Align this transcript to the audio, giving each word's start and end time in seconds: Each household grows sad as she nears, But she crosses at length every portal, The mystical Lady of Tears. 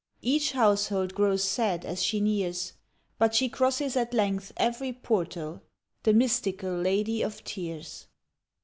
Each 0.23 0.53
household 0.53 1.13
grows 1.13 1.43
sad 1.43 1.85
as 1.85 2.01
she 2.01 2.19
nears, 2.19 2.73
But 3.19 3.35
she 3.35 3.49
crosses 3.49 3.95
at 3.95 4.15
length 4.15 4.51
every 4.57 4.91
portal, 4.91 5.61
The 6.01 6.13
mystical 6.13 6.75
Lady 6.75 7.21
of 7.21 7.43
Tears. 7.43 8.07